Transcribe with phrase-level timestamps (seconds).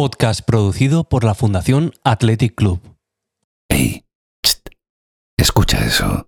[0.00, 2.80] Podcast producido por la Fundación Athletic Club.
[3.68, 4.06] Hey,
[5.36, 6.26] escucha eso.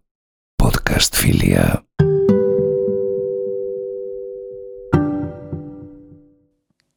[0.58, 1.82] Podcast Filia.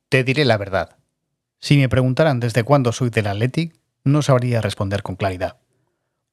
[0.09, 0.97] Te diré la verdad.
[1.61, 3.73] Si me preguntaran desde cuándo soy del Athletic,
[4.03, 5.61] no sabría responder con claridad.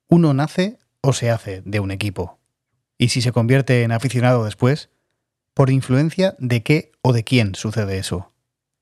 [0.08, 2.40] Uno nace o se hace de un equipo.
[2.98, 4.90] Y si se convierte en aficionado después,
[5.54, 8.32] ¿por influencia de qué o de quién sucede eso?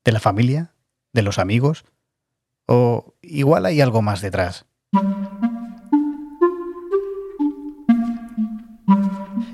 [0.03, 0.73] ¿De la familia?
[1.13, 1.83] ¿De los amigos?
[2.67, 4.65] ¿O igual hay algo más detrás?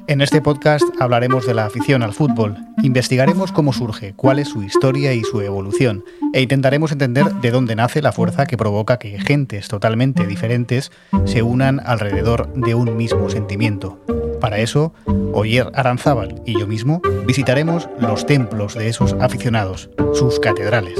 [0.08, 4.64] En este podcast hablaremos de la afición al fútbol, investigaremos cómo surge, cuál es su
[4.64, 9.20] historia y su evolución, e intentaremos entender de dónde nace la fuerza que provoca que
[9.20, 10.92] gentes totalmente diferentes
[11.26, 14.00] se unan alrededor de un mismo sentimiento.
[14.40, 14.94] Para eso,
[15.34, 21.00] Oyer Aranzábal y yo mismo visitaremos los templos de esos aficionados, sus catedrales.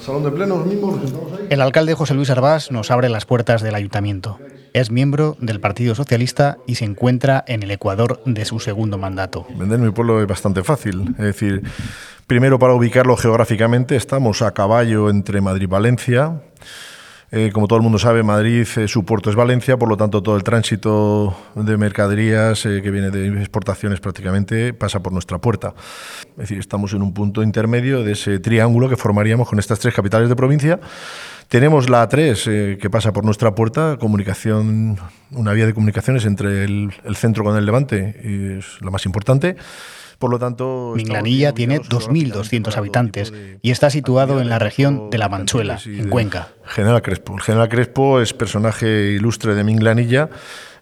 [0.00, 1.46] Al salón de plenos mismo, nos sentamos ahí.
[1.50, 4.38] El alcalde José Luis Arbás nos abre las puertas del ayuntamiento.
[4.72, 9.46] Es miembro del Partido Socialista y se encuentra en el Ecuador de su segundo mandato.
[9.54, 11.14] Vender mi pueblo es bastante fácil.
[11.18, 11.62] Es decir,
[12.26, 16.40] primero para ubicarlo geográficamente, estamos a caballo entre Madrid y Valencia.
[17.32, 20.20] Eh, como todo el mundo sabe, Madrid, eh, su puerto es Valencia, por lo tanto
[20.20, 25.72] todo el tránsito de mercaderías eh, que viene de exportaciones prácticamente pasa por nuestra puerta.
[26.30, 29.94] Es decir, estamos en un punto intermedio de ese triángulo que formaríamos con estas tres
[29.94, 30.80] capitales de provincia.
[31.46, 34.98] Tenemos la A3 eh, que pasa por nuestra puerta, comunicación,
[35.30, 39.06] una vía de comunicaciones entre el, el centro con el Levante, y es la más
[39.06, 39.56] importante.
[40.20, 43.32] Por lo tanto, Minglanilla tiene ubicados geográficamente 2.200 para todo habitantes
[43.62, 46.48] y está situado en la región de la Manchuela, en Cuenca.
[46.66, 47.36] General Crespo.
[47.36, 50.28] El general Crespo es personaje ilustre de Minglanilla.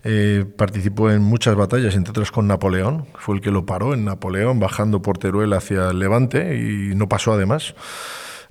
[0.03, 3.07] eh, participó en muchas batallas, entre otras con Napoleón.
[3.17, 7.09] Fue el que lo paró en Napoleón, bajando por Teruel hacia el Levante y no
[7.09, 7.77] pasó además.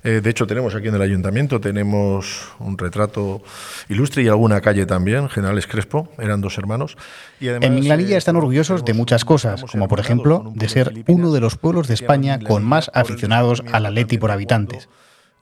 [0.04, 3.42] Eh, de hecho, tenemos aquí en el ayuntamiento tenemos un retrato
[3.88, 6.96] ilustre y alguna calle también, Generales Crespo, eran dos hermanos.
[7.40, 11.04] Y además, En Minglanilla eh, están orgullosos de muchas cosas, como por ejemplo de ser
[11.08, 14.88] uno de los pueblos de España con más aficionados al Atleti por habitantes.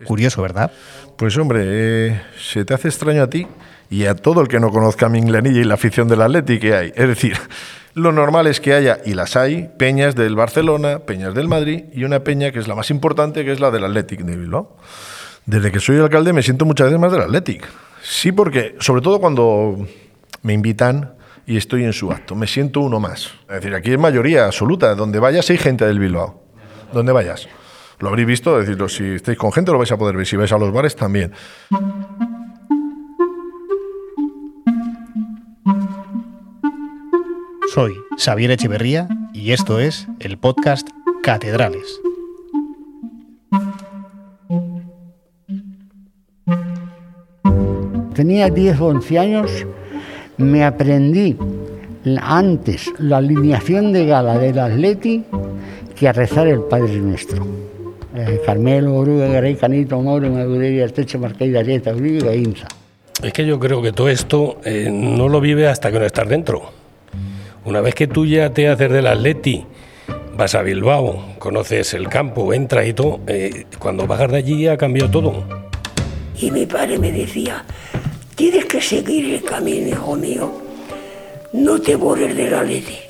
[0.05, 0.71] Curioso, ¿verdad?
[1.17, 3.47] Pues hombre, eh, se te hace extraño a ti
[3.89, 6.93] y a todo el que no conozca Minglanilla y la afición del Atleti que hay.
[6.95, 7.39] Es decir,
[7.97, 12.05] lo normal es que haya, y las hay, peñas del Barcelona, peñas del Madrid y
[12.05, 14.77] una peña que es la más importante, que es la del Athletic de Bilbao.
[15.47, 17.67] Desde que soy alcalde me siento muchas veces más del Athletic.
[18.03, 19.87] Sí, porque, sobre todo cuando
[20.43, 21.15] me invitan
[21.47, 23.31] y estoy en su acto, me siento uno más.
[23.49, 24.95] Es decir, aquí es mayoría absoluta.
[24.95, 26.43] Donde vayas hay gente del Bilbao.
[26.93, 27.49] Donde vayas.
[27.99, 30.27] Lo habréis visto, es si estáis con gente lo vais a poder ver.
[30.27, 31.33] Si vais a los bares también.
[37.73, 40.89] Soy Xavier Echeverría y esto es el podcast
[41.23, 42.01] Catedrales.
[48.15, 49.67] Tenía 10 o 11 años,
[50.39, 51.37] me aprendí
[52.21, 55.25] antes la alineación de gala del Atleti
[55.95, 57.45] que a rezar el Padre Nuestro.
[58.15, 62.69] Eh, Carmelo, Oruga, Garay, Canito, Moro, Madureira, Arteche, Marqueira, Arieta, Uribe y Gainza.
[63.23, 66.29] Es que yo creo que todo esto eh, no lo vive hasta que no estás
[66.29, 66.86] dentro.
[67.67, 69.67] Una vez que tú ya te haces del Atleti,
[70.37, 74.77] vas a Bilbao, conoces el campo, entras y todo, eh, cuando bajas de allí ha
[74.77, 75.45] cambiado todo.
[76.41, 77.65] Y mi padre me decía,
[78.37, 80.63] tienes que seguir el camino, hijo mío.
[81.55, 83.01] No te borres de la ley.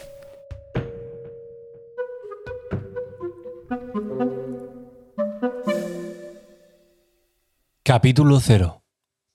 [7.82, 8.82] Capítulo 0.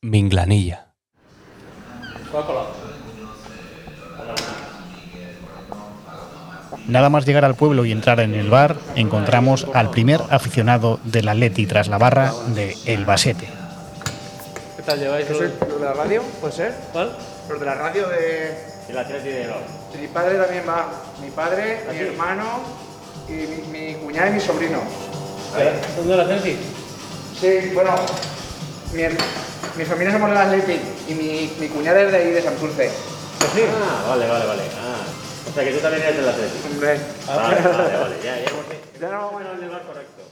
[0.01, 0.80] Minglanilla.
[6.91, 11.29] Nada más llegar al pueblo y entrar en el bar, encontramos al primer aficionado del
[11.29, 13.47] Atleti tras la barra de El Basete.
[14.75, 15.25] ¿Qué tal lleváis?
[15.29, 16.21] ¿Eso es lo de la radio?
[16.41, 16.75] ¿Puede ser?
[16.91, 17.15] ¿Cuál?
[17.47, 18.71] Los de la radio de...
[18.89, 19.47] El Atleti de.
[20.01, 20.89] Mi padre también va.
[21.23, 22.59] Mi padre, mi hermano
[23.29, 24.79] y mi, mi cuñada y mi sobrino.
[25.95, 26.57] ¿Son del Atleti?
[27.39, 27.91] Sí, bueno,
[28.91, 29.03] mi,
[29.77, 32.91] mi familia somos del Athletic y mi, mi cuñada es de ahí, de Santurce.
[33.41, 34.63] Ah, vale, vale, vale.
[35.51, 36.53] O sea que tú también eres del Atleti.
[36.71, 36.99] Hombre.
[37.27, 38.15] Vale, vale, vale.
[38.23, 38.65] Ya, ya hemos
[39.01, 40.23] Ya no, bueno, en el lugar correcto.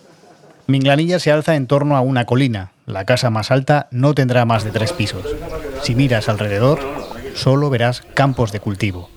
[0.68, 2.72] Minglanilla se alza en torno a una colina.
[2.86, 5.26] La casa más alta no tendrá más de tres pisos.
[5.82, 6.80] Si miras alrededor,
[7.36, 9.10] solo verás campos de cultivo.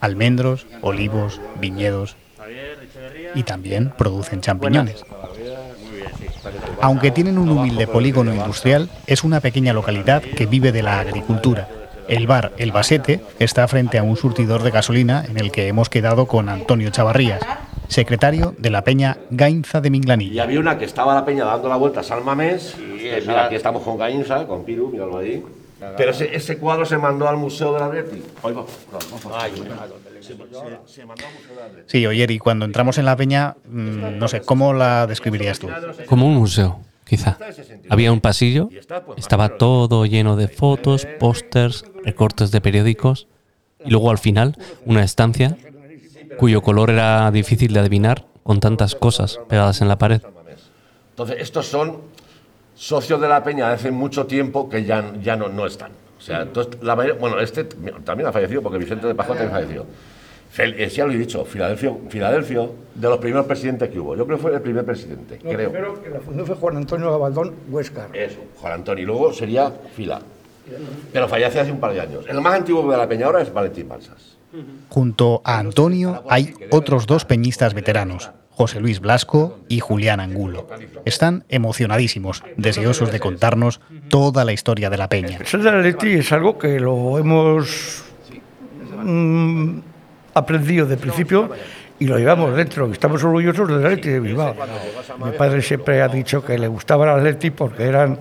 [0.00, 2.14] almendros, olivos, viñedos
[3.34, 5.02] y también producen champiñones.
[6.80, 11.68] Aunque tienen un humilde polígono industrial, es una pequeña localidad que vive de la agricultura.
[12.08, 15.88] El bar El Basete está frente a un surtidor de gasolina en el que hemos
[15.88, 17.40] quedado con Antonio Chavarrías,
[17.88, 20.42] secretario de la peña Gainza de Y Minglanilla.
[20.42, 22.74] había una que estaba la peña dando la vuelta a Salmamés.
[22.76, 25.44] que mira, aquí estamos con Gainza, con Piru, míralo ahí.
[25.96, 28.22] Pero ese, ese cuadro se mandó al Museo Museo del Atleti.
[31.86, 35.68] Sí, oye, y cuando entramos en la peña, mm, no sé, ¿cómo la describirías tú?
[36.06, 37.38] Como un museo, quizá.
[37.88, 38.68] Había un pasillo,
[39.16, 43.26] estaba todo lleno de fotos, pósters, recortes de periódicos
[43.84, 44.56] y luego al final
[44.86, 45.56] una estancia
[46.38, 50.20] cuyo color era difícil de adivinar con tantas cosas pegadas en la pared.
[51.10, 51.98] Entonces, estos son
[52.74, 55.92] socios de la peña de hace mucho tiempo que ya, ya no, no están.
[56.16, 57.64] O sea, entonces, la mayoría- bueno, este
[58.04, 59.86] también ha fallecido porque Vicente de Pascual también falleció.
[60.56, 64.16] Fel- eh, ya lo he dicho, Filadelfia, Filadelfia, de los primeros presidentes que hubo.
[64.16, 65.70] Yo creo que fue el primer presidente, No, creo.
[65.70, 68.08] primero que la fundó fue Juan Antonio Gabaldón Huescar.
[68.16, 69.02] Eso, Juan Antonio.
[69.02, 70.20] Y luego sería Fila.
[71.12, 72.24] Pero fallece hace un par de años.
[72.28, 74.38] El más antiguo de la peña ahora es Valentín Balsas.
[74.88, 80.66] Junto a Antonio hay otros dos peñistas veteranos, José Luis Blasco y Julián Angulo.
[81.04, 85.38] Están emocionadísimos, deseosos de contarnos toda la historia de la peña.
[85.44, 88.04] Ser del Atleti es algo que lo hemos
[89.04, 89.78] mm,
[90.34, 91.50] aprendido de principio
[91.98, 92.90] y lo llevamos dentro.
[92.90, 94.54] Estamos orgullosos del Atleti de Bilbao.
[95.24, 98.18] Mi padre siempre ha dicho que le gustaba el Atleti porque eran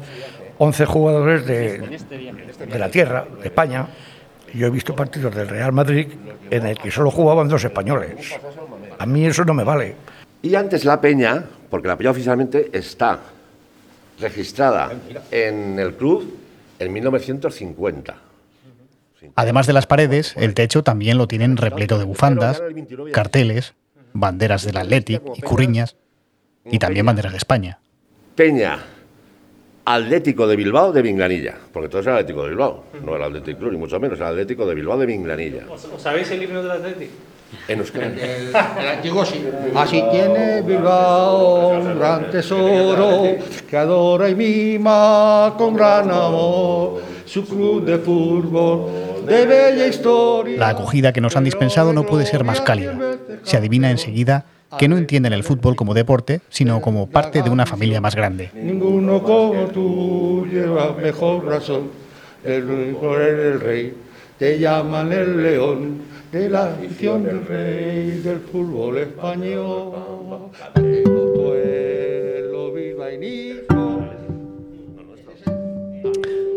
[0.57, 2.00] 11 jugadores de,
[2.65, 3.88] de la tierra, de España.
[4.54, 6.07] Yo he visto partidos del Real Madrid
[6.50, 8.33] en el que solo jugaban dos españoles.
[8.98, 9.95] A mí eso no me vale.
[10.42, 13.19] Y antes la peña, porque la peña oficialmente está
[14.19, 14.92] registrada
[15.31, 16.38] en el club
[16.80, 18.15] en 1950.
[19.36, 22.62] Además de las paredes, el techo también lo tienen repleto de bufandas,
[23.12, 23.74] carteles,
[24.13, 25.95] banderas del Athletic y curriñas,
[26.65, 27.80] y también banderas de España.
[28.36, 28.80] Peña
[29.89, 33.59] Atlético de Bilbao de Minglanilla, porque todo es el Atlético de Bilbao, no el Atlético
[33.59, 35.63] Club, ni mucho menos, el Atlético de Bilbao de Minglanilla.
[35.97, 37.13] ¿Sabéis el himno del Atlético?
[37.69, 38.07] En euskera.
[38.07, 39.47] El antiguo sí.
[39.73, 43.37] Así tiene Bilbao un gran tesoro
[43.69, 50.59] que adora y mima con gran amor su club de fútbol de bella historia.
[50.59, 52.99] La acogida que nos han dispensado no puede ser más cálida.
[53.43, 54.47] Se adivina enseguida
[54.77, 58.51] que no entienden el fútbol como deporte, sino como parte de una familia más grande.
[58.53, 61.89] Ninguno como tú lleva mejor razón.
[62.43, 63.93] El por el rey
[64.37, 69.93] te llaman el león de la afición del rey del fútbol español.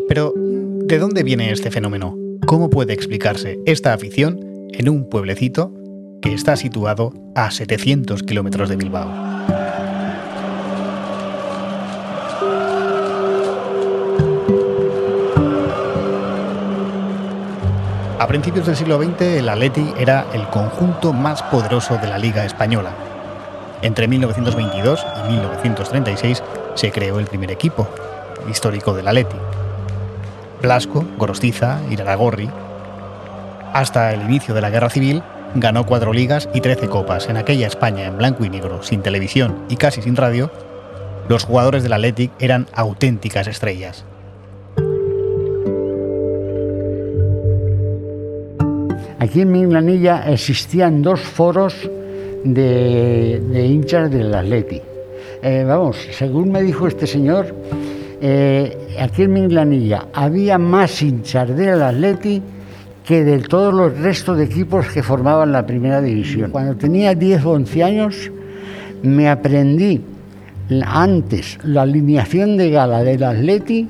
[0.09, 2.17] Pero, ¿de dónde viene este fenómeno?
[2.45, 4.41] ¿Cómo puede explicarse esta afición
[4.73, 5.73] en un pueblecito
[6.21, 9.09] que está situado a 700 kilómetros de Bilbao?
[18.19, 22.45] A principios del siglo XX, el Atleti era el conjunto más poderoso de la Liga
[22.45, 22.91] Española.
[23.83, 26.43] Entre 1922 y 1936
[26.75, 27.89] se creó el primer equipo,
[28.49, 29.37] histórico del Atleti.
[30.61, 32.51] Blasco, Gorostiza, Iraragorri.
[33.73, 35.23] Hasta el inicio de la Guerra Civil,
[35.55, 37.29] ganó cuatro ligas y trece copas.
[37.29, 40.51] En aquella España en blanco y negro, sin televisión y casi sin radio,
[41.29, 44.05] los jugadores del Athletic eran auténticas estrellas.
[49.19, 51.89] Aquí en Minglanilla existían dos foros
[52.43, 54.81] de, hinchas del Atleti.
[55.43, 57.55] Eh, vamos, según me dijo este señor,
[58.21, 62.43] eh, aquí en Minglanilla había más hinchas del Atleti
[63.11, 66.53] que de todos los restos de equipos que formaban la primera división.
[66.53, 68.31] Cuando tenía 10 o 11 años,
[69.03, 70.01] me aprendí
[70.87, 73.89] antes la alineación de gala del Atleti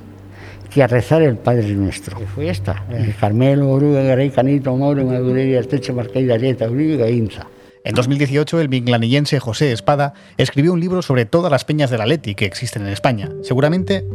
[0.70, 2.18] que a rezar el Padre Nuestro.
[2.18, 2.86] Que fue esta.
[2.90, 7.46] Eh, Carmelo, Oruga, Garay, Canito, Mauro, Madureira, Esteche, Marqueira, Arieta, Uribe y Gainza.
[7.84, 12.34] En 2018, el minglanillense José Espada escribió un libro sobre todas las peñas del Atleti
[12.34, 13.28] que existen en España.
[13.42, 14.06] Seguramente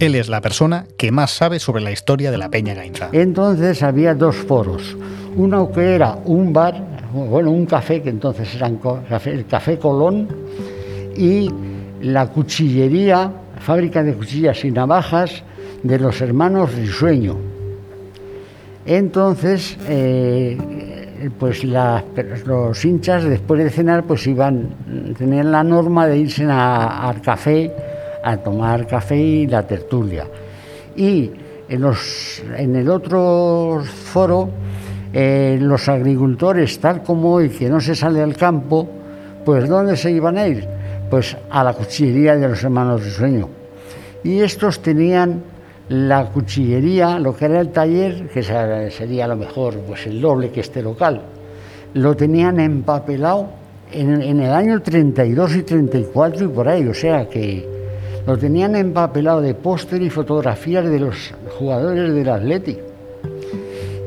[0.00, 3.10] él es la persona que más sabe sobre la historia de la peña Gainza.
[3.12, 4.96] Entonces había dos foros.
[5.36, 10.26] Uno que era un bar, bueno, un café, que entonces era el Café Colón,
[11.16, 11.50] y
[12.00, 13.30] la cuchillería,
[13.60, 15.42] fábrica de cuchillas y navajas
[15.82, 17.36] de los hermanos Risueño.
[18.86, 20.56] Entonces, eh,
[21.38, 27.70] pues los hinchas después de cenar pues iban, tenían la norma de irse al café
[28.22, 30.26] a tomar café y la tertulia.
[30.96, 31.30] Y
[31.68, 34.50] en, los, en el otro foro
[35.12, 38.88] eh, los agricultores, tal como hoy, que no se sale al campo,
[39.44, 40.66] pues ¿dónde se iban a ir?
[41.10, 43.48] Pues a la cuchillería de los hermanos de sueño.
[44.22, 45.42] Y estos tenían
[45.88, 50.50] la cuchillería, lo que era el taller, que sería a lo mejor pues el doble
[50.50, 51.22] que este local,
[51.94, 53.48] lo tenían empapelado
[53.90, 57.79] en, en, el año 32 y 34 y por ahí, o sea que
[58.26, 62.80] lo tenían empapelado de póster y fotografías de los jugadores del Atlético.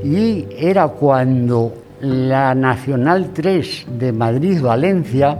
[0.03, 5.37] Y era cuando la Nacional 3 de Madrid-Valencia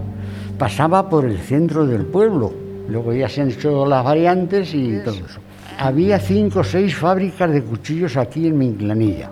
[0.57, 2.53] pasaba por el centro del pueblo.
[2.87, 5.39] Luego ya se han hecho las variantes y todo eso.
[5.77, 9.29] Había cinco o seis fábricas de cuchillos aquí en Minclanilla.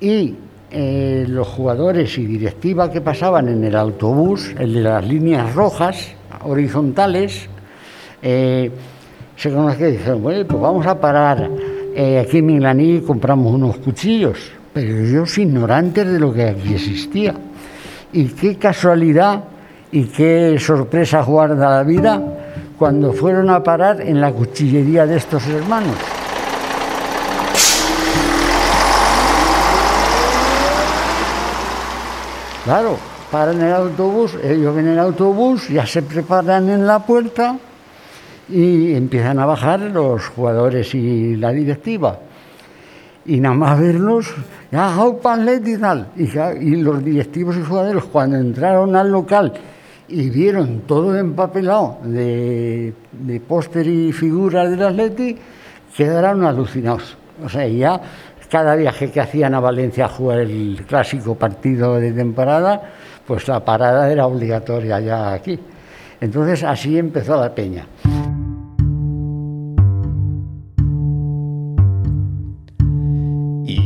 [0.00, 0.34] Y
[0.70, 6.08] eh, los jugadores y directiva que pasaban en el autobús, el de las líneas rojas,
[6.42, 7.48] horizontales,
[8.24, 8.72] eh,
[9.36, 11.48] se conocía y dijeron, bueno, pues vamos a parar
[11.94, 16.74] eh, aquí en Minclanilla y compramos unos cuchillos pero ellos ignorantes de lo que aquí
[16.74, 17.32] existía.
[18.12, 19.44] Y qué casualidad
[19.92, 22.20] y qué sorpresa guarda la vida
[22.76, 25.94] cuando fueron a parar en la cuchillería de estos hermanos.
[32.64, 32.96] Claro,
[33.30, 37.56] paran el autobús, ellos ven el autobús, ya se preparan en la puerta
[38.48, 42.18] y empiezan a bajar los jugadores y la directiva
[43.26, 44.34] y nada más verlos,
[44.70, 46.08] ya, Outlet y tal.
[46.16, 49.52] Y, los directivos y jugadores, cuando entraron al local
[50.08, 55.36] y vieron todo empapelado de, de póster y figuras del Atleti,
[55.96, 57.16] quedaron alucinados.
[57.42, 58.00] O sea, ya
[58.50, 62.82] cada viaje que hacían a Valencia a jugar el clásico partido de temporada,
[63.26, 65.58] pues la parada era obligatoria ya aquí.
[66.20, 67.86] Entonces así empezó la peña.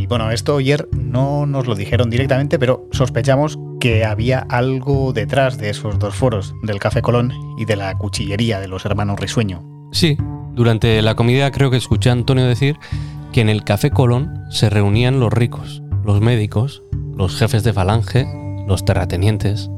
[0.09, 5.69] Bueno, esto ayer no nos lo dijeron directamente, pero sospechamos que había algo detrás de
[5.69, 9.63] esos dos foros, del Café Colón y de la cuchillería de los hermanos Risueño.
[9.93, 10.17] Sí,
[10.55, 12.79] durante la comida creo que escuché a Antonio decir
[13.33, 16.83] que en el Café Colón se reunían los ricos, los médicos,
[17.15, 18.27] los jefes de falange,
[18.67, 19.69] los terratenientes,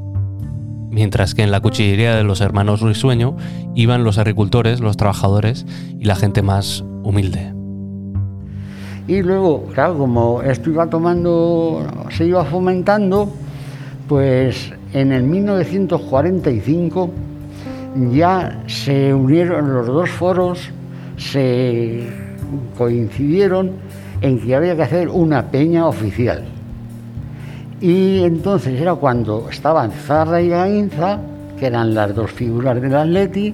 [0.89, 3.35] mientras que en la cuchillería de los hermanos Risueño
[3.75, 5.65] iban los agricultores, los trabajadores
[5.99, 7.53] y la gente más humilde.
[9.07, 13.29] Y luego, claro, como esto iba tomando, se iba fomentando,
[14.07, 17.09] pues en el 1945
[18.11, 20.69] ya se unieron los dos foros,
[21.17, 22.07] se
[22.77, 23.71] coincidieron
[24.21, 26.43] en que había que hacer una peña oficial.
[27.81, 31.19] Y entonces era cuando estaban Zarra y Gainza,
[31.57, 33.53] que eran las dos figuras del Atleti,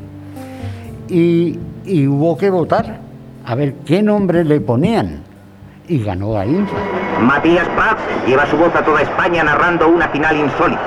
[1.08, 3.00] y, y hubo que votar
[3.46, 5.27] a ver qué nombre le ponían
[5.88, 6.76] y ganó a Infa.
[7.22, 10.82] Matías Prats lleva su voz a toda España narrando una final insólita.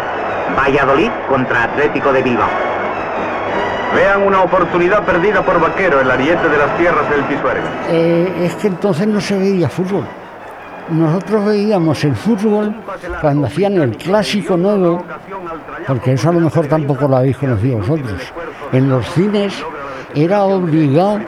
[0.56, 2.48] Valladolid contra Atlético de Bilbao.
[3.94, 7.64] Vean una oportunidad perdida por Vaquero, el ariete de las tierras del Pisuerga.
[7.88, 10.04] Eh, es que entonces no se veía fútbol.
[10.90, 12.74] Nosotros veíamos el fútbol
[13.20, 15.04] cuando hacían el clásico nuevo,
[15.86, 18.32] porque eso a lo mejor tampoco lo habéis conocido vosotros.
[18.72, 19.54] En los cines
[20.14, 21.20] era obligado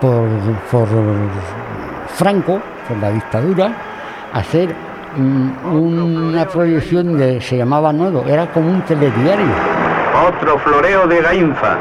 [0.00, 0.26] por,
[0.70, 0.88] por
[2.14, 2.60] Franco
[2.98, 3.72] la dictadura,
[4.32, 4.74] hacer
[5.16, 9.46] mm, una proyección de, se llamaba Nodo, era como un telediario.
[10.28, 11.78] Otro floreo de Gainfa.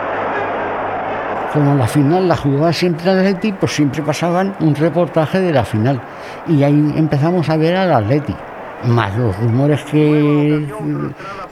[1.53, 5.99] Como la final la jugaba siempre Atleti, pues siempre pasaban un reportaje de la final.
[6.47, 8.35] Y ahí empezamos a ver al Atleti.
[8.85, 10.65] Más los rumores que,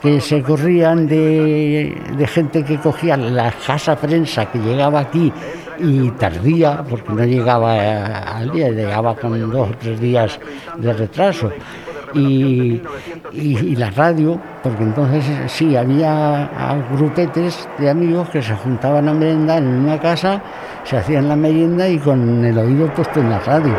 [0.02, 5.34] que se corrían de, de gente que cogía la casa prensa que llegaba aquí
[5.80, 10.40] y tardía, porque no llegaba al día, llegaba con dos o tres días
[10.78, 11.52] de retraso.
[12.14, 12.82] Y,
[13.76, 16.50] la radio, porque entonces sí, había
[16.92, 20.42] grupetes de amigos que se juntaban a merendar en una casa,
[20.84, 23.74] se hacían la merienda y con el oído puesto en la radio.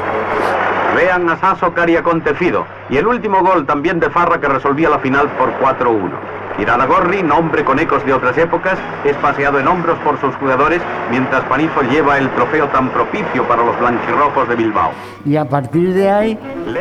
[0.95, 4.99] Vean a Sasso Cari acontecido y el último gol también de Farra que resolvía la
[4.99, 6.38] final por 4-1.
[6.86, 11.44] Gorri, nombre con ecos de otras épocas, es paseado en hombros por sus jugadores, mientras
[11.44, 14.90] Panizo lleva el trofeo tan propicio para los blanquirrojos de Bilbao.
[15.24, 16.38] Y a partir de ahí,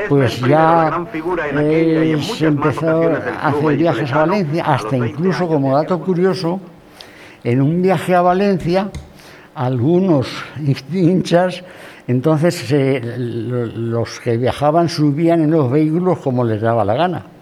[0.10, 1.06] pues ya
[1.54, 3.04] eh, se empezó
[3.42, 6.60] a hacer viajes a Valencia, hasta incluso como dato curioso,
[7.44, 8.90] en un viaje a Valencia,
[9.56, 10.28] algunos
[10.92, 11.64] hinchas
[12.08, 12.72] entonces
[13.18, 17.37] los que viajaban subían en los vehículos como les daba la gana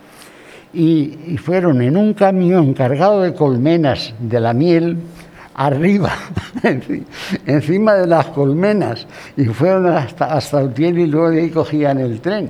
[0.75, 4.97] y, fueron en un camión cargado de colmenas de la miel
[5.53, 6.11] arriba,
[7.45, 12.19] encima de las colmenas, y fueron hasta, hasta Utiel y luego de ahí cogían el
[12.19, 12.49] tren.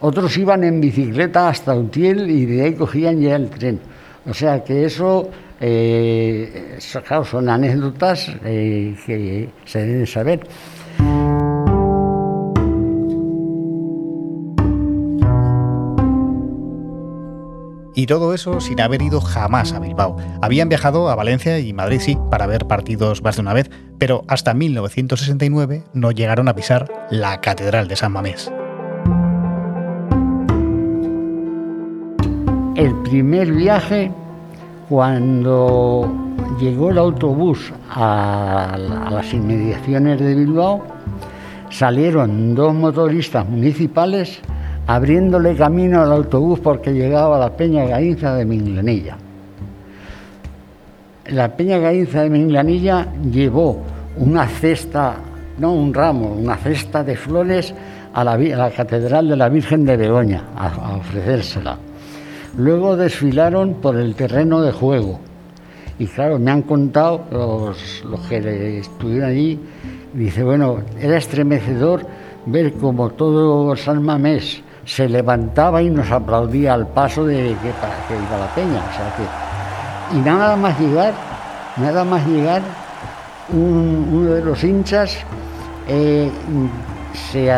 [0.00, 3.80] Otros iban en bicicleta hasta Utiel y de ahí cogían ya el tren.
[4.28, 5.28] O sea que eso,
[5.60, 10.40] eh, son anécdotas eh, que se deben saber.
[17.98, 20.16] Y todo eso sin haber ido jamás a Bilbao.
[20.40, 24.22] Habían viajado a Valencia y Madrid, sí, para ver partidos más de una vez, pero
[24.28, 28.52] hasta 1969 no llegaron a pisar la Catedral de San Mamés.
[32.76, 34.12] El primer viaje,
[34.88, 36.08] cuando
[36.60, 40.86] llegó el autobús a, a las inmediaciones de Bilbao,
[41.68, 44.40] salieron dos motoristas municipales
[44.88, 49.18] abriéndole camino al autobús porque llegaba a la Peña Gainza de Minglanilla.
[51.26, 53.82] La Peña Gainza de Minglanilla llevó
[54.16, 55.16] una cesta,
[55.58, 57.74] no un ramo, una cesta de flores
[58.14, 61.76] a la, Catedral de la Virgen de Begoña a, a, ofrecérsela.
[62.56, 65.20] Luego desfilaron por el terreno de juego.
[65.98, 69.60] Y claro, me han contado los, los que estuvieron allí,
[70.14, 72.06] dice, bueno, era estremecedor
[72.46, 77.70] ver como todo San Mamés se levantaba y nos aplaudía al paso de que,
[78.08, 78.82] que iba la peña.
[78.88, 81.12] O sea que, y nada más llegar,
[81.76, 82.62] nada más llegar,
[83.50, 85.18] un, uno de los hinchas
[85.86, 86.30] eh,
[87.12, 87.52] se,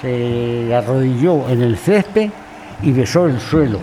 [0.00, 2.30] se, arrodilló en el césped
[2.82, 3.78] y besó el suelo.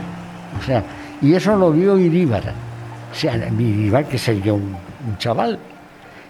[0.59, 0.83] O sea,
[1.21, 2.53] y eso lo vio Iríbar.
[3.11, 4.75] O sea, Iríbar que sería un,
[5.07, 5.57] un chaval.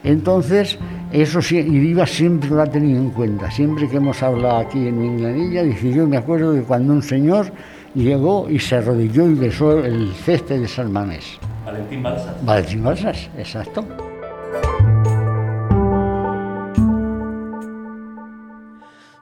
[0.04, 0.80] Entonces,
[1.12, 3.52] eso sí, Iriba siempre lo ha tenido en cuenta.
[3.52, 7.52] Siempre que hemos hablado aquí en Minglanilla, dice, yo me acuerdo de cuando un señor
[7.94, 11.38] llegó y se arrodilló y besó el césped de San Mamés.
[11.66, 12.46] Valentín Balsas.
[12.46, 13.86] Valentín Balsas, exacto.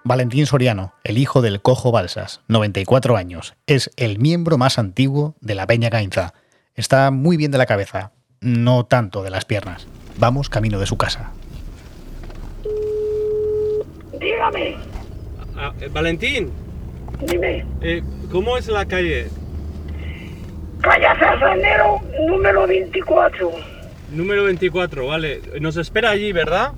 [0.03, 5.53] Valentín Soriano, el hijo del cojo Balsas, 94 años, es el miembro más antiguo de
[5.53, 6.33] la Peña Gainza.
[6.74, 9.88] Está muy bien de la cabeza, no tanto de las piernas.
[10.20, 11.32] Vamos camino de su casa.
[14.20, 14.75] Dígame.
[15.58, 16.51] Ah, eh, Valentín.
[17.22, 17.66] Dime.
[17.82, 19.29] Eh, ¿Cómo es la calle?
[20.82, 23.51] Calle Sazanero, número 24.
[24.12, 25.42] Número 24, vale.
[25.62, 26.74] Nos espera allí, ¿verdad?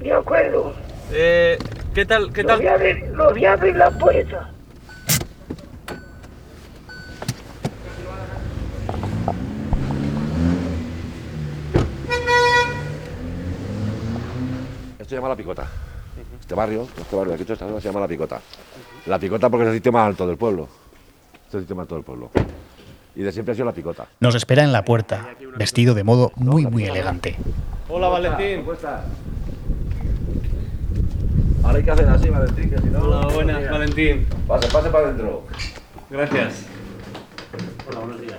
[0.00, 0.72] De acuerdo.
[1.12, 1.58] Eh,
[1.94, 2.32] ¿Qué tal?
[2.32, 2.58] ¿Qué Lo tal?
[2.58, 4.50] voy a abrir, lo voy a abrir la puerta.
[15.08, 15.66] Esto se llama La Picota.
[16.38, 18.42] Este barrio, este barrio de aquí, esta zona se llama La Picota.
[19.06, 20.68] La Picota porque es el sitio más alto del pueblo.
[21.48, 22.30] Es el sitio más alto del pueblo.
[23.16, 24.06] Y de siempre ha sido La Picota.
[24.20, 27.36] Nos espera en la puerta, vestido de modo muy, muy elegante.
[27.88, 28.60] Hola, Valentín.
[28.60, 29.00] ¿Cómo estás?
[31.64, 33.00] Ahora hay que hacer así, Valentín, que si no...
[33.00, 34.26] Hola, buenas, Valentín.
[34.46, 35.44] Pase, pase para adentro.
[36.10, 36.66] Gracias.
[37.88, 38.36] Hola, buenos días.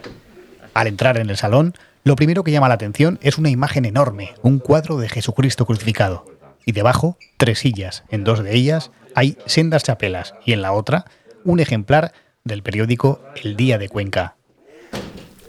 [0.75, 4.35] Al entrar en el salón, lo primero que llama la atención es una imagen enorme,
[4.43, 6.37] un cuadro de Jesucristo crucificado.
[6.69, 8.03] Y debajo, tres sillas.
[8.09, 11.05] En dos de ellas hay sendas chapelas y en la otra,
[11.43, 14.35] un ejemplar del periódico El Día de Cuenca.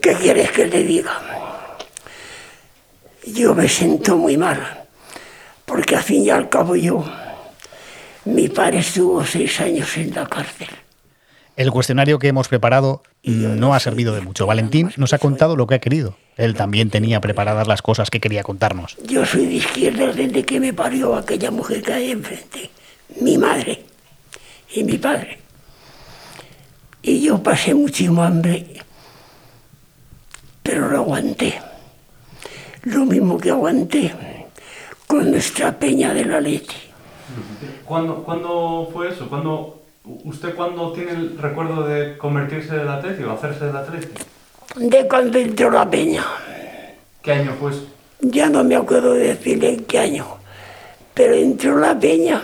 [0.00, 1.12] ¿Qué quieres que le diga?
[3.26, 4.86] Yo me siento muy mal,
[5.66, 7.04] porque al fin y al cabo yo,
[8.24, 10.68] mi padre estuvo seis años en la cárcel.
[11.60, 14.46] El cuestionario que hemos preparado no ha servido de mucho.
[14.46, 16.16] Valentín nos ha contado lo que ha querido.
[16.38, 18.96] Él también tenía preparadas las cosas que quería contarnos.
[19.06, 22.70] Yo soy de izquierda desde que me parió aquella mujer que hay enfrente,
[23.20, 23.84] mi madre
[24.74, 25.38] y mi padre.
[27.02, 28.64] Y yo pasé muchísimo hambre,
[30.62, 31.60] pero lo aguanté.
[32.84, 34.14] Lo mismo que aguanté
[35.06, 36.78] con nuestra peña de la leche.
[37.84, 39.28] ¿Cuándo, ¿Cuándo fue eso?
[39.28, 44.08] ¿Cuándo, ¿Usted cuándo tiene el recuerdo de convertirse del atleti o hacerse del atleti?
[44.76, 46.24] De cuando entró la peña.
[47.22, 47.86] ¿Qué año fue eso?
[48.20, 50.26] Ya no me acuerdo de decirle en qué año,
[51.12, 52.42] pero entró la peña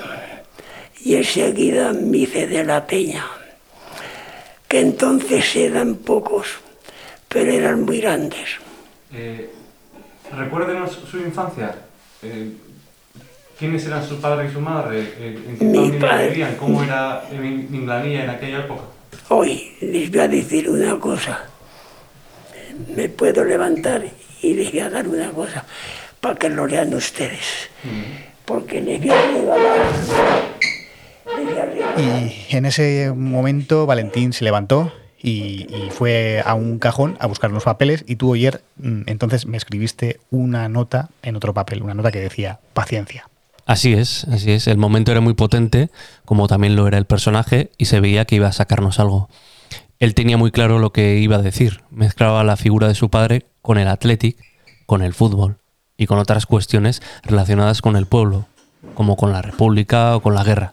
[1.00, 3.24] y enseguida me hice de la peña,
[4.68, 6.48] que entonces eran pocos,
[7.28, 8.56] pero eran muy grandes.
[9.12, 9.50] Eh,
[10.36, 11.74] recuérdenos su infancia.
[12.22, 12.52] Eh,
[13.58, 15.00] ¿Quiénes eran su padre y su madre?
[15.18, 16.28] Eh, ¿En qué Mi familia padre.
[16.28, 16.54] vivían?
[16.56, 18.82] ¿Cómo era en Minglanilla en aquella época?
[19.28, 21.44] Hoy les voy a decir una cosa.
[22.94, 24.04] Me puedo levantar
[24.42, 25.64] y les voy a dar una cosa
[26.20, 27.70] para que lo lean ustedes.
[28.44, 29.78] Porque les voy a regalar.
[31.38, 32.00] Les voy a regalar.
[32.00, 34.92] Y en ese momento Valentín se levantó
[35.22, 39.46] y, y fue a un cajón a buscar unos papeles y tú ayer mm, entonces
[39.46, 43.26] me escribiste una nota en otro papel, una nota que decía paciencia.
[43.66, 44.68] Así es, así es.
[44.68, 45.90] El momento era muy potente,
[46.24, 49.28] como también lo era el personaje, y se veía que iba a sacarnos algo.
[49.98, 51.82] Él tenía muy claro lo que iba a decir.
[51.90, 54.36] Mezclaba la figura de su padre con el Athletic,
[54.86, 55.58] con el fútbol
[55.96, 58.46] y con otras cuestiones relacionadas con el pueblo,
[58.94, 60.72] como con la República o con la guerra.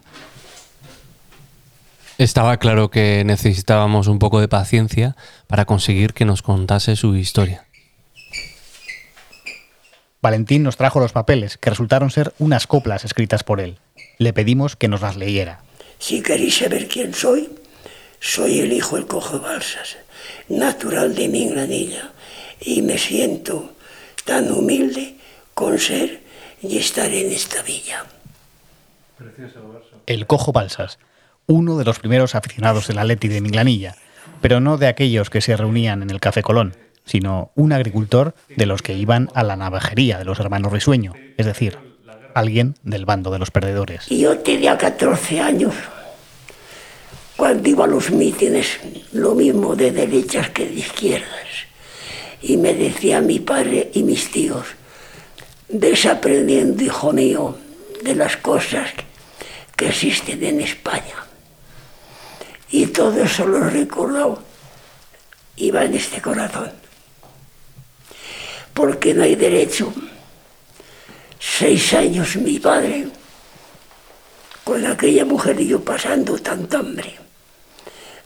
[2.16, 5.16] Estaba claro que necesitábamos un poco de paciencia
[5.48, 7.64] para conseguir que nos contase su historia.
[10.24, 13.76] Valentín nos trajo los papeles, que resultaron ser unas coplas escritas por él.
[14.16, 15.60] Le pedimos que nos las leyera.
[15.98, 17.50] Si queréis saber quién soy,
[18.20, 19.98] soy el hijo del cojo balsas,
[20.48, 22.12] natural de mi granilla,
[22.58, 23.74] y me siento
[24.24, 25.16] tan humilde
[25.52, 26.22] con ser
[26.62, 28.06] y estar en esta villa.
[30.06, 30.98] El cojo balsas,
[31.46, 33.94] uno de los primeros aficionados del Atleti de Minglanilla,
[34.40, 38.66] pero no de aquellos que se reunían en el Café Colón, sino un agricultor de
[38.66, 41.78] los que iban a la navajería de los hermanos Risueño, es decir,
[42.34, 44.10] alguien del bando de los perdedores.
[44.10, 45.74] Y yo tenía 14 años
[47.36, 48.78] cuando iba a los mítines,
[49.12, 51.48] lo mismo de derechas que de izquierdas.
[52.42, 54.66] Y me decía mi padre y mis tíos,
[55.68, 57.56] desaprendiendo, hijo mío,
[58.02, 58.90] de las cosas
[59.76, 61.26] que existen en España.
[62.70, 64.42] Y todo eso lo he recordado,
[65.56, 66.83] iba en este corazón.
[68.74, 69.92] Porque no hay derecho.
[71.38, 73.06] Seis años mi padre,
[74.64, 77.14] con aquella mujer y yo pasando tanta hambre,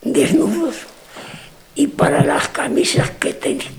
[0.02, 0.76] desnudos,
[1.74, 3.70] y para las camisas que tenía,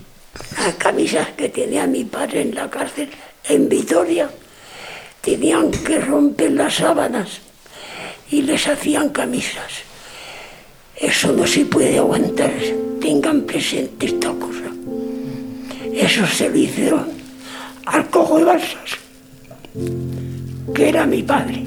[0.56, 3.10] las camisas que tenía mi padre en la cárcel
[3.44, 4.30] en Vitoria,
[5.20, 7.40] tenían que romper las sábanas
[8.30, 9.82] y les hacían camisas.
[10.96, 12.52] Eso no se puede aguantar.
[13.00, 14.69] Tengan presente esta cosa.
[16.00, 17.06] Eso se lo hicieron
[17.84, 18.98] al cojo de balsas,
[20.74, 21.64] que era mi padre.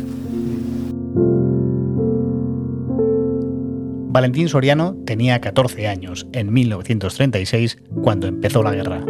[4.10, 9.02] Valentín Soriano tenía 14 años en 1936 cuando empezó la guerra.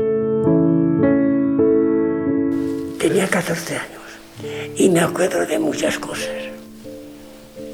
[2.99, 4.01] Tenía 14 años
[4.75, 6.29] y me acuerdo de muchas cosas.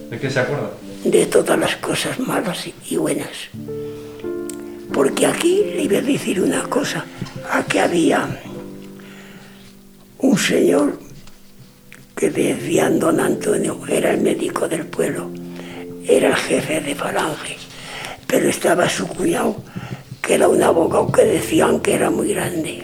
[0.09, 0.71] ¿De qué se acuerda?
[1.03, 3.49] de todas las cosas malas y buenas.
[4.93, 7.06] Porque aquí le iba a decir una cosa,
[7.52, 8.28] aquí había
[10.19, 10.99] un señor
[12.15, 15.30] que decía don Antonio, era el médico del pueblo,
[16.06, 17.58] era el jefe de falange,
[18.28, 19.56] pero estaba su cuñado,
[20.21, 22.84] que era un abogado que decían que era muy grande.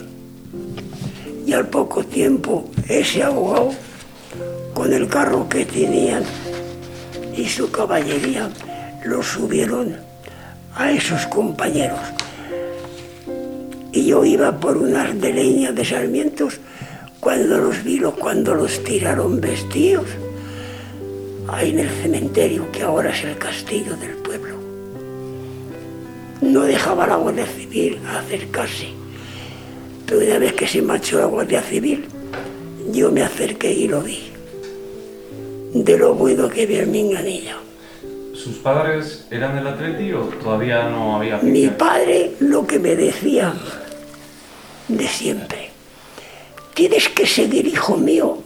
[1.46, 3.72] Y al poco tiempo ese abogado,
[4.74, 6.24] con el carro que tenían,
[7.36, 8.50] y su caballería
[9.04, 10.05] los subieron
[10.76, 12.00] a esos compañeros.
[13.92, 16.60] Y yo iba por unas de leña de sarmientos
[17.20, 20.06] cuando los vi, cuando los tiraron vestidos,
[21.48, 24.56] ahí en el cementerio que ahora es el castillo del pueblo.
[26.42, 28.90] No dejaba la Guardia Civil acercarse,
[30.06, 32.06] pero una vez que se marchó la Guardia Civil,
[32.92, 34.36] yo me acerqué y lo vi
[35.84, 37.58] de lo bueno que vi en mi enganillo.
[38.46, 43.52] ¿Sus padres eran del Atleti o todavía no había Mi padre lo que me decía
[44.88, 45.72] de siempre,
[46.76, 48.38] tienes que seguir, hijo mío,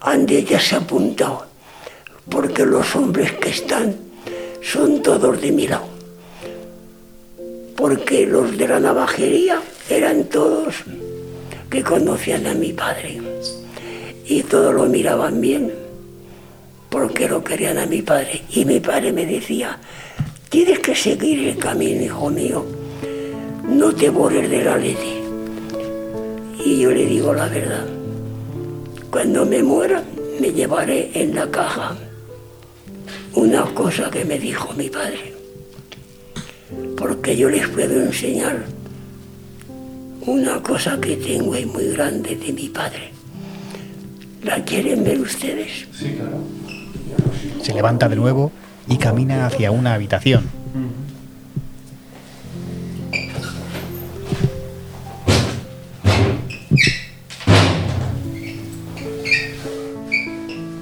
[0.00, 1.46] ande ya se ha apuntado,
[2.28, 3.94] porque los hombres que están
[4.62, 5.86] son todos de mi lado.
[7.76, 10.74] Porque los de la navajería eran todos
[11.70, 13.20] que conocían a mi padre
[14.24, 15.87] y todos lo miraban bien
[16.88, 18.42] porque lo querían a mi padre.
[18.50, 19.78] Y mi padre me decía,
[20.48, 22.64] tienes que seguir el camino, hijo mío,
[23.68, 24.96] no te borres de la ley.
[26.64, 27.86] Y yo le digo la verdad,
[29.10, 30.02] cuando me muera
[30.40, 31.96] me llevaré en la caja
[33.34, 35.34] una cosa que me dijo mi padre,
[36.96, 38.64] porque yo les puedo enseñar
[40.22, 43.12] una cosa que tengo ahí muy grande de mi padre.
[44.42, 45.86] ¿La quieren ver ustedes?
[45.92, 46.38] Sí, claro.
[47.62, 48.52] Se levanta de nuevo
[48.88, 50.48] y camina hacia una habitación.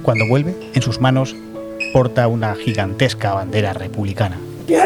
[0.03, 1.35] Cuando vuelve, en sus manos
[1.91, 4.37] porta una gigantesca bandera republicana.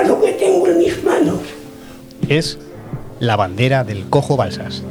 [0.08, 1.40] Lo que tengo en mis manos.
[2.28, 2.58] Es
[3.20, 4.84] la bandera del Cojo Balsas.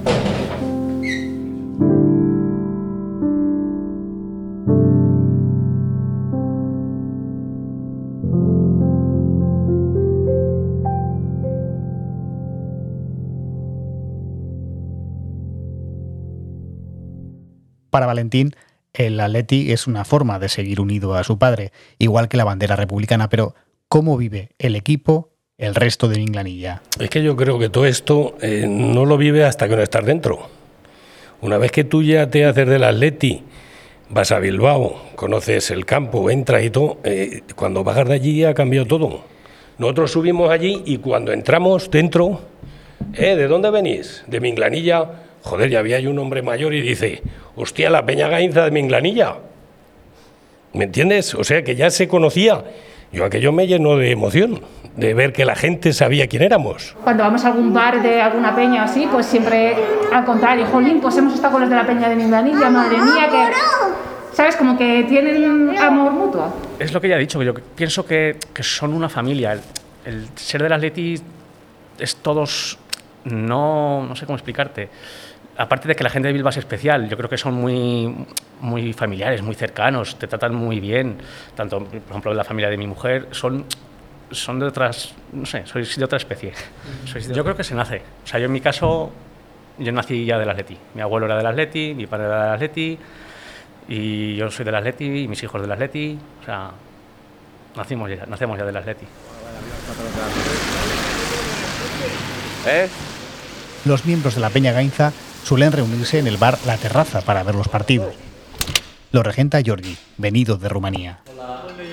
[17.90, 18.54] Para Valentín,
[18.92, 22.76] El Atleti es una forma de seguir unido a su padre, igual que la bandera
[22.76, 23.54] republicana, pero
[23.88, 26.82] ¿cómo vive el equipo el resto de Minglanilla?
[26.98, 30.04] Es que yo creo que todo esto eh, no lo vive hasta que no estás
[30.04, 30.48] dentro.
[31.40, 33.42] Una vez que tú ya te haces del Atleti,
[34.08, 38.54] vas a Bilbao, conoces el campo, entras y todo, eh, cuando bajas de allí ha
[38.54, 39.24] cambiado todo.
[39.78, 42.40] Nosotros subimos allí y cuando entramos dentro,
[43.14, 43.36] ¿eh?
[43.36, 44.24] ¿De dónde venís?
[44.26, 45.29] De Minglanilla.
[45.42, 47.22] Joder, ya había ahí un hombre mayor y dice,
[47.56, 49.36] hostia, la Peña Gainza de Minglanilla.
[50.72, 51.34] ¿Me entiendes?
[51.34, 52.64] O sea que ya se conocía.
[53.12, 54.60] Yo aquello me llenó de emoción,
[54.96, 56.94] de ver que la gente sabía quién éramos.
[57.02, 59.74] Cuando vamos a algún bar de alguna peña o así, pues siempre
[60.12, 63.28] al contrario, jolín, pues hemos estado con los de la peña de Minglanilla, madre mía,
[63.30, 64.36] que...
[64.36, 64.54] ¿Sabes?
[64.56, 66.54] Como que tienen amor mutuo.
[66.78, 69.52] Es lo que ya he dicho, yo pienso que, que son una familia.
[69.52, 69.60] El,
[70.04, 71.20] el ser del Atleti
[71.98, 72.78] es todos
[73.24, 74.88] no, no sé cómo explicarte.
[75.56, 78.26] Aparte de que la gente de Bilbao es especial, yo creo que son muy,
[78.60, 81.18] muy familiares, muy cercanos, te tratan muy bien.
[81.54, 83.66] Tanto, por ejemplo, la familia de mi mujer son,
[84.30, 86.52] son de otras, no sé, sois de otra especie.
[87.04, 88.02] Sois de yo creo que se nace.
[88.24, 89.12] O sea, yo en mi caso,
[89.78, 90.78] yo nací ya del Atleti.
[90.94, 92.98] Mi abuelo era del Atleti, mi padre era del Atleti,
[93.88, 96.18] y yo soy del Atleti, y mis hijos del Atleti.
[96.40, 96.70] O sea,
[97.76, 99.04] nacimos ya, nacemos ya del Atleti.
[102.66, 102.88] ¿Eh?
[103.84, 105.12] Los miembros de la Peña Gainza
[105.44, 108.14] suelen reunirse en el bar La Terraza para ver los partidos.
[109.12, 111.18] Lo regenta Giorgi, venido de Rumanía.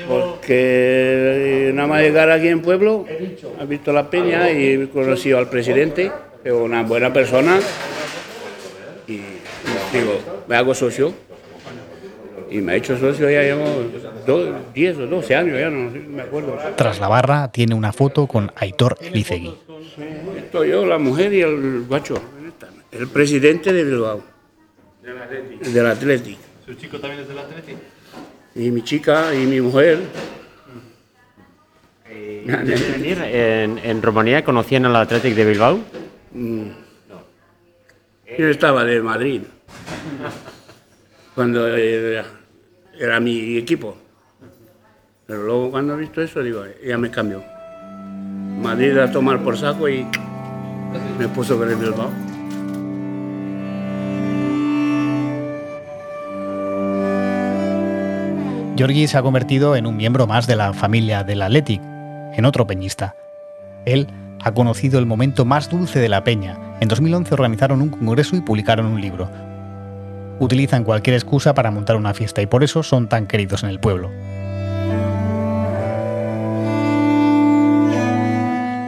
[0.08, 5.50] Porque nada más llegar aquí en Pueblo, he visto la Peña y he conocido al
[5.50, 6.12] presidente,
[6.44, 7.60] que es una buena persona,
[9.08, 9.20] y
[9.92, 11.14] digo, me hago socio.
[12.50, 13.66] Y me ha hecho socio ya llevo
[14.74, 16.58] 10 o 12 años, ya no me acuerdo.
[16.78, 19.54] Tras la barra tiene una foto con Aitor Elizegui.
[20.38, 22.16] Estoy yo, la mujer y el guacho.
[22.92, 24.24] El presidente de Bilbao.
[25.74, 26.40] Del Atlético.
[26.66, 27.80] ¿Su chico también es del Atlético?
[28.56, 30.00] Y mi chica y mi mujer.
[32.10, 35.80] ¿En, en Rumanía conocían al Atlético de Bilbao?
[36.32, 36.70] Mm.
[38.38, 39.42] Yo estaba de Madrid.
[41.36, 42.26] Cuando era,
[42.98, 43.98] era mi equipo.
[45.26, 47.44] Pero luego cuando he visto eso, digo, ya me cambió.
[48.62, 50.06] Madrid a tomar por saco y
[51.20, 52.12] me puso con el Bilbao.
[58.78, 62.68] Giorgi se ha convertido en un miembro más de la familia del Athletic, en otro
[62.68, 63.16] peñista.
[63.86, 64.08] Él
[64.40, 66.60] ha conocido el momento más dulce de la peña.
[66.80, 69.32] En 2011 organizaron un congreso y publicaron un libro.
[70.40, 73.80] Utilizan cualquier excusa para montar una fiesta y por eso son tan queridos en el
[73.80, 74.12] pueblo.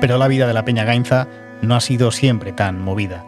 [0.01, 1.27] Pero la vida de la Peña Gainza
[1.63, 3.25] no ha sido siempre tan movida.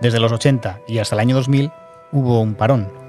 [0.00, 1.70] Desde los 80 y hasta el año 2000
[2.10, 2.99] hubo un parón,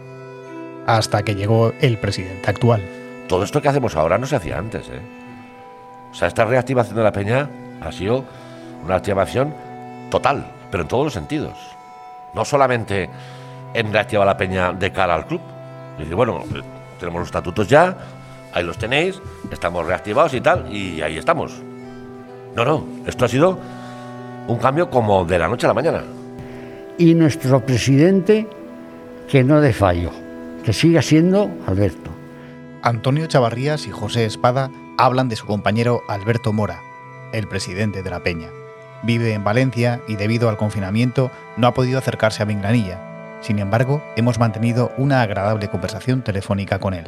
[0.86, 2.82] hasta que llegó el presidente actual.
[3.28, 5.02] Todo esto que hacemos ahora no se hacía antes, ¿eh?
[6.12, 8.26] O sea, esta reactivación de la peña ha sido
[8.84, 9.54] una activación
[10.10, 11.58] total, pero en todos los sentidos.
[12.34, 13.10] No solamente
[13.74, 15.42] en reactivar la peña de cara al club.
[15.98, 16.62] Decir, bueno, eh,
[17.00, 17.96] tenemos los estatutos ya,
[18.54, 21.62] ahí los tenéis, estamos reactivados y tal, y ahí estamos.
[22.56, 23.58] No, no, esto ha sido
[24.48, 26.04] un cambio como de la noche a la mañana.
[26.98, 28.48] Y nuestro presidente,
[29.30, 30.12] que no de fallo,
[30.64, 32.12] que siga siendo Alberto.
[32.84, 36.80] Antonio Chavarrías y José Espada hablan de su compañero Alberto Mora,
[37.34, 38.50] el presidente de la Peña.
[39.04, 43.40] Vive en Valencia y debido al confinamiento no ha podido acercarse a Mingranilla.
[43.42, 47.06] Sin embargo, hemos mantenido una agradable conversación telefónica con él.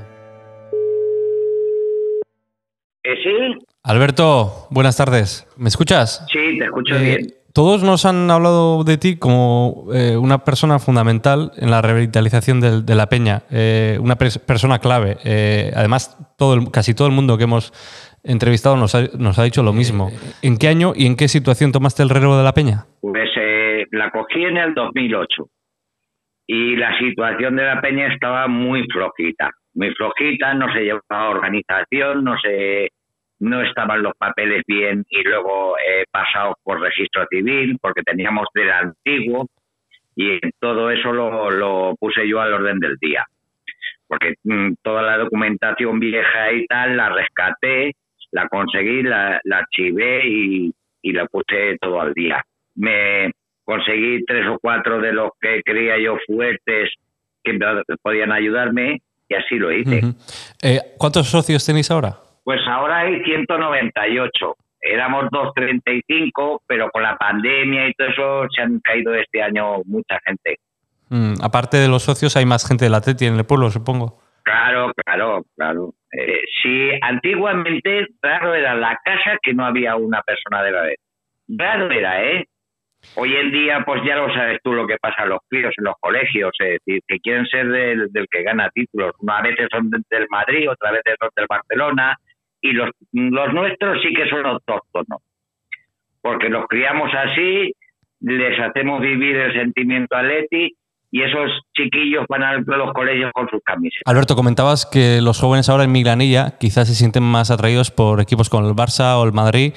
[3.04, 3.66] ¿Eh, ¿Sí?
[3.84, 5.46] Alberto, buenas tardes.
[5.58, 6.26] ¿Me escuchas?
[6.32, 7.34] Sí, te escucho Eh, bien.
[7.54, 12.84] Todos nos han hablado de ti como eh, una persona fundamental en la revitalización del-
[12.84, 15.18] de, la peña, eh, una pers- persona clave.
[15.24, 17.72] Eh, además, todo el- casi todo el mundo que hemos
[18.24, 20.10] entrevistado nos ha, nos ha dicho lo mismo.
[20.42, 22.86] ¿En qué año y en qué situación tomaste el relevo de la peña?
[23.02, 25.46] Pues eh, la cogí en el 2008
[26.48, 32.24] y la situación de la peña estaba muy flojita, muy flojita, no se llevaba organización,
[32.24, 32.90] no se
[33.44, 38.72] no estaban los papeles bien y luego eh, pasados por registro civil porque teníamos del
[38.72, 39.48] antiguo
[40.16, 43.26] y todo eso lo, lo puse yo al orden del día
[44.08, 47.96] porque mm, toda la documentación vieja y tal la rescaté,
[48.32, 52.44] la conseguí, la, la archivé y, y la puse todo al día.
[52.76, 53.32] Me
[53.64, 56.92] conseguí tres o cuatro de los que creía yo fuertes
[57.44, 57.58] que
[58.02, 60.02] podían ayudarme y así lo hice.
[60.62, 62.18] Eh, ¿Cuántos socios tenéis ahora?
[62.44, 64.56] Pues ahora hay 198.
[64.82, 70.20] Éramos 235, pero con la pandemia y todo eso se han caído este año mucha
[70.26, 70.58] gente.
[71.10, 74.20] Mm, aparte de los socios, hay más gente de la Atleti en el pueblo, supongo.
[74.44, 75.94] Claro, claro, claro.
[76.12, 81.02] Eh, sí, antiguamente raro era la casa que no había una persona de la Atleti.
[81.48, 82.48] Raro era, ¿eh?
[83.16, 85.86] Hoy en día, pues ya lo sabes tú lo que pasa a los críos en
[85.86, 89.14] los colegios, es decir, que quieren ser del, del que gana títulos.
[89.20, 92.18] Una veces son del Madrid, otra veces son del Barcelona,
[92.64, 95.22] y los, los nuestros sí que son autóctonos,
[96.22, 97.74] porque los criamos así,
[98.22, 100.74] les hacemos vivir el sentimiento atleti
[101.12, 104.02] y esos chiquillos van a los colegios con sus camisetas.
[104.06, 108.50] Alberto, comentabas que los jóvenes ahora en Migranilla quizás se sienten más atraídos por equipos
[108.50, 109.74] como el Barça o el Madrid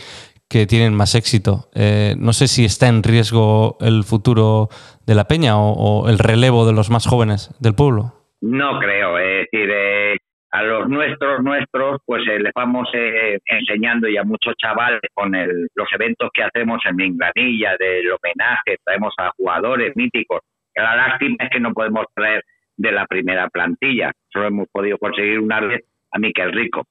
[0.48, 1.68] que tienen más éxito.
[1.74, 4.68] Eh, no sé si está en riesgo el futuro
[5.04, 8.14] de la Peña o, o, el relevo de los más jóvenes del pueblo.
[8.40, 10.16] No creo, es decir, eh,
[10.50, 15.34] a los nuestros, nuestros, pues eh, les vamos eh, enseñando y a muchos chavales con
[15.34, 20.40] el, los eventos que hacemos en Mingranilla, del homenaje, traemos a jugadores míticos.
[20.74, 22.44] La lástima es que no podemos traer
[22.76, 25.82] de la primera plantilla, solo hemos podido conseguir una vez
[26.12, 26.84] a Miquel Rico.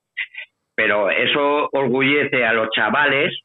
[0.76, 3.40] Pero eso orgullece a los chavales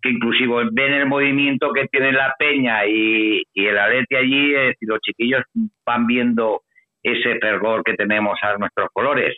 [0.00, 4.66] que inclusive ven el movimiento que tiene la peña y, y el arete allí, es
[4.68, 5.42] decir, los chiquillos
[5.84, 6.62] van viendo
[7.06, 9.36] ese fervor que tenemos a nuestros colores.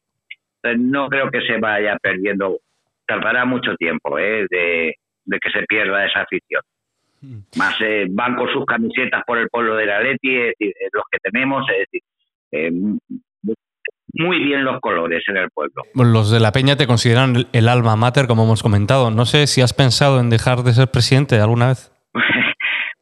[0.79, 2.59] No creo que se vaya perdiendo,
[3.07, 4.47] tardará mucho tiempo ¿eh?
[4.51, 6.63] de, de, que se pierda esa afición.
[7.57, 11.05] Más eh, van con sus camisetas por el pueblo de la Leti, es decir, los
[11.11, 12.03] que tenemos, es decir,
[12.53, 12.71] eh,
[14.15, 15.83] muy bien los colores en el pueblo.
[15.95, 19.11] Los de la Peña te consideran el alma mater, como hemos comentado.
[19.11, 21.93] No sé si has pensado en dejar de ser presidente alguna vez.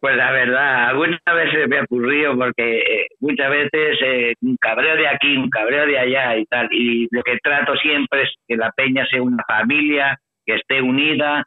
[0.06, 4.94] Pues la verdad, algunas veces me ha ocurrido porque eh, muchas veces eh, un cabreo
[4.94, 6.68] de aquí, un cabreo de allá y tal.
[6.70, 11.42] Y lo que trato siempre es que la peña sea una familia, que esté unida,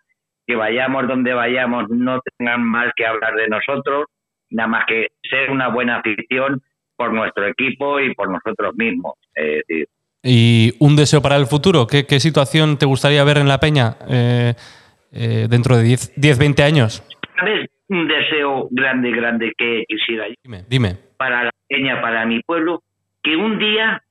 [0.46, 4.08] que vayamos donde vayamos, no tengan mal que hablar de nosotros,
[4.50, 6.62] nada más que ser una buena afición
[6.98, 9.14] por nuestro equipo y por nosotros mismos.
[10.22, 11.88] ¿Y un deseo para el futuro?
[11.88, 14.54] ¿Qué, qué situación te gustaría ver en la peña eh,
[15.14, 17.04] eh, dentro de 10, 10, 20 años?
[17.38, 17.70] ¿Sabes?
[17.90, 20.36] Un deseo grande, grande que quisiera yo.
[20.44, 20.98] Dime, dime.
[21.18, 22.84] Para la peña, para mi pueblo,
[23.22, 24.02] que un día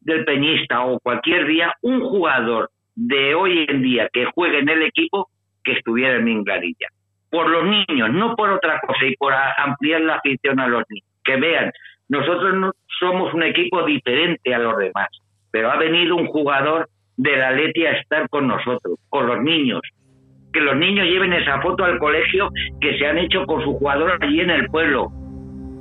[0.00, 4.82] del peñista o cualquier día, un jugador de hoy en día que juegue en el
[4.82, 5.28] equipo,
[5.62, 6.88] que estuviera en Minglanilla.
[7.30, 11.06] Por los niños, no por otra cosa, y por ampliar la afición a los niños.
[11.22, 11.72] Que vean,
[12.08, 15.08] nosotros no somos un equipo diferente a los demás,
[15.50, 19.80] pero ha venido un jugador de la Leti a estar con nosotros, con los niños,
[20.52, 24.18] que los niños lleven esa foto al colegio que se han hecho con su jugador
[24.20, 25.10] allí en el pueblo.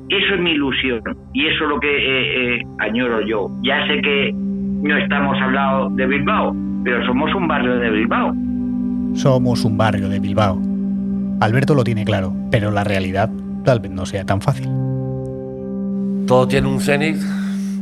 [0.10, 1.02] Eso es mi ilusión
[1.34, 3.50] y eso es lo que eh, eh, añoro yo.
[3.64, 8.34] Ya sé que no estamos hablando de Bilbao, pero somos un barrio de Bilbao.
[9.14, 10.62] Somos un barrio de Bilbao.
[11.42, 13.30] Alberto lo tiene claro, pero la realidad
[13.64, 14.68] tal vez no sea tan fácil.
[16.26, 17.18] Todo tiene un cenit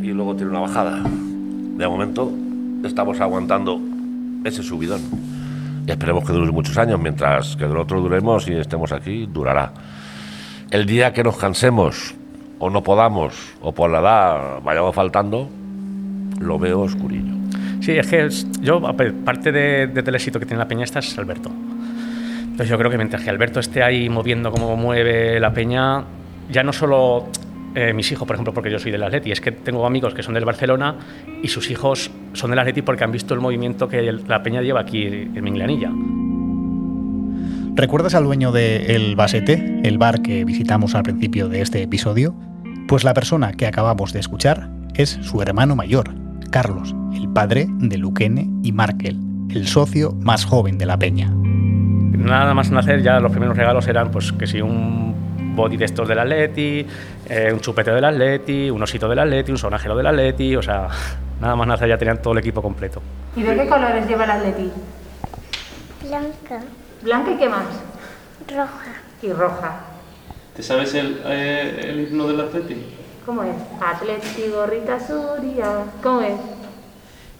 [0.01, 1.01] y luego tiene una bajada.
[1.03, 2.31] De momento
[2.83, 3.79] estamos aguantando
[4.43, 5.01] ese subidón.
[5.85, 9.71] Y esperemos que dure muchos años, mientras que nosotros duremos y estemos aquí, durará.
[10.71, 12.15] El día que nos cansemos
[12.57, 15.47] o no podamos, o por la edad vayamos faltando,
[16.39, 17.33] lo veo oscurillo.
[17.81, 18.27] Sí, es que
[18.61, 18.81] yo,
[19.23, 21.51] parte de, de, del éxito que tiene la Peña esta es Alberto.
[22.41, 26.03] Entonces yo creo que mientras que Alberto esté ahí moviendo cómo mueve la Peña,
[26.49, 27.27] ya no solo
[27.75, 30.23] eh, mis hijos, por ejemplo, porque yo soy del Atleti, es que tengo amigos que
[30.23, 30.95] son del Barcelona
[31.43, 34.79] y sus hijos son del Atleti porque han visto el movimiento que la Peña lleva
[34.81, 35.91] aquí en Minglanilla.
[37.75, 42.33] ¿Recuerdas al dueño de El Basete, el bar que visitamos al principio de este episodio?
[42.88, 46.11] Pues la persona que acabamos de escuchar es su hermano mayor,
[46.51, 51.29] Carlos, el padre de Luquene y Markel, el socio más joven de la Peña.
[52.17, 55.13] Nada más nacer ya los primeros regalos eran pues que si un
[55.55, 56.85] body de estos del Atleti,
[57.27, 60.88] eh, un chupete del Atleti, un osito del Atleti, un sonajero del Atleti, o sea,
[61.41, 63.01] nada más nacer ya tenían todo el equipo completo.
[63.35, 64.71] ¿Y de qué colores lleva el Atleti?
[66.03, 66.61] Blanca.
[67.01, 67.65] ¿Blanca y qué más?
[68.47, 69.01] Roja.
[69.21, 69.79] Y roja.
[70.55, 72.77] ¿Te sabes el, eh, el himno del Atleti?
[73.25, 73.55] ¿Cómo es?
[73.81, 75.85] Atleti, gorrita, suria.
[76.03, 76.35] ¿Cómo es?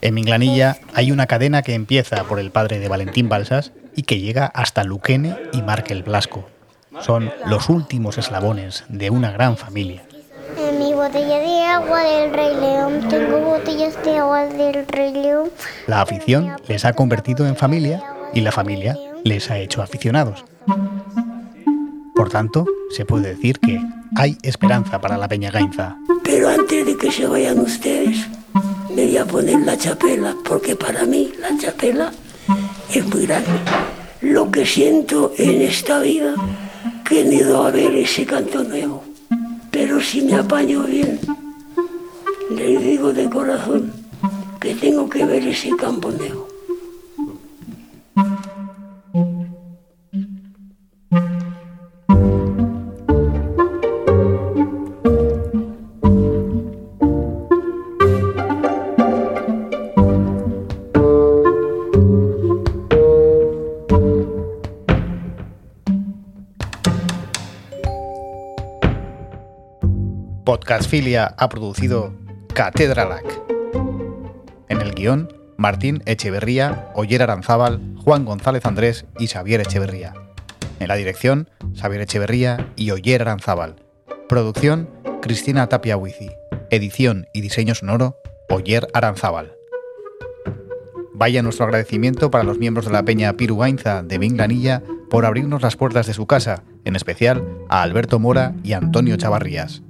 [0.02, 4.20] En Minglanilla hay una cadena que empieza por el padre de Valentín Balsas y que
[4.20, 6.50] llega hasta Luquene y Markel Blasco.
[7.02, 10.04] Son los últimos eslabones de una gran familia.
[10.58, 15.50] En mi botella de agua del Rey León tengo botellas de agua del Rey León.
[15.88, 20.46] La afición les ha convertido en familia y la familia les ha hecho aficionados.
[22.16, 23.82] Por tanto, se puede decir que
[24.16, 25.98] hay esperanza para la Peña Gainza.
[26.24, 28.26] Pero antes de que se vayan ustedes,
[28.90, 32.12] me voy a poner la chapela, porque para mí la chapela
[32.94, 33.60] es muy grande.
[34.22, 36.34] Lo que siento en esta vida
[37.08, 39.04] que ni a ver ese cantoneo,
[39.72, 41.20] pero si me apaño bien,
[42.50, 43.94] le digo de corazón
[44.60, 46.48] que tengo que ver ese camponeo.
[70.46, 72.14] Podcastfilia ha producido
[72.54, 73.26] Catedralac.
[74.70, 80.14] En el guion, Martín Echeverría, Oyer Aranzábal, Juan González Andrés y Xavier Echeverría.
[80.80, 83.78] En la dirección, Xavier Echeverría y Oyer Aranzábal.
[84.30, 84.88] Producción,
[85.20, 86.30] Cristina Tapia Huizi.
[86.70, 88.20] Edición y diseño sonoro,
[88.52, 89.52] Oyer Aranzábal.
[91.16, 95.76] Vaya nuestro agradecimiento para los miembros de la Peña Pirugainza de Vinglanilla por abrirnos las
[95.76, 99.82] puertas de su casa, en especial a Alberto Mora y Antonio Chavarrías.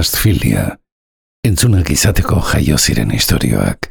[0.00, 0.62] Podcast Filia.
[1.44, 3.89] Entzunak izateko jaio ziren istorioak.